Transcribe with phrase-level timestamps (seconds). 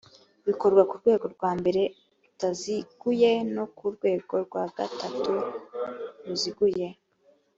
[0.47, 1.81] bikorwa ku rwego rwa mbere
[2.23, 5.33] rutaziguye no ku rwego rwa gatatu
[6.25, 6.87] ruziguye